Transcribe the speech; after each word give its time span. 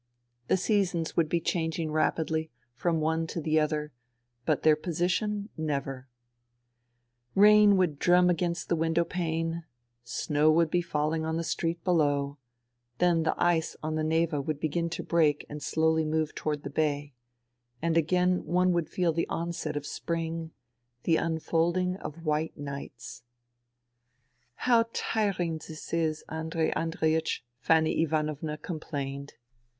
The 0.47 0.57
seasons 0.57 1.15
would 1.15 1.29
be 1.29 1.39
changing 1.39 1.91
rapidly 1.91 2.49
from 2.73 3.01
one 3.01 3.27
to 3.27 3.39
the 3.39 3.59
other— 3.59 3.91
but 4.47 4.63
their 4.63 4.75
position 4.75 5.49
never 5.55 6.07
I 6.15 7.39
Rain 7.39 7.77
would 7.77 7.99
drum 7.99 8.27
against 8.27 8.67
the 8.67 8.75
window 8.75 9.03
pane, 9.05 9.63
snow 10.03 10.49
would 10.53 10.71
be 10.71 10.81
falHng 10.81 11.23
on 11.23 11.37
the 11.37 11.43
street 11.43 11.83
below; 11.83 12.39
then 12.97 13.21
the 13.21 13.35
ice 13.37 13.75
on 13.83 13.93
the 13.93 14.03
Neva 14.03 14.41
would 14.41 14.59
begin 14.59 14.89
to 14.89 15.03
break 15.03 15.45
and 15.47 15.61
slowly 15.61 16.03
move 16.03 16.33
to 16.33 16.45
ward 16.45 16.63
the 16.63 16.71
Bay; 16.71 17.13
and 17.79 17.95
again 17.95 18.43
one 18.45 18.71
would 18.71 18.89
feel 18.89 19.13
the 19.13 19.27
onset 19.29 19.77
of 19.77 19.85
spring, 19.85 20.49
the 21.03 21.17
unfolding 21.17 21.95
of 21.97 22.25
white 22.25 22.57
nights...." 22.57 23.21
How 24.65 24.85
tiring 24.93 25.59
this 25.67 25.93
is, 25.93 26.23
Andrei 26.27 26.71
Andreiech," 26.71 27.41
Fanny 27.59 28.01
Ivanovna 28.01 28.57
complained. 28.57 29.33